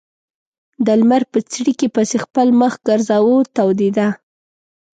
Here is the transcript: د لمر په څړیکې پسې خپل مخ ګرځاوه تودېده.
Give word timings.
د 0.85 0.87
لمر 0.99 1.23
په 1.31 1.39
څړیکې 1.51 1.87
پسې 1.95 2.17
خپل 2.25 2.47
مخ 2.61 2.73
ګرځاوه 2.87 3.35
تودېده. 3.55 4.07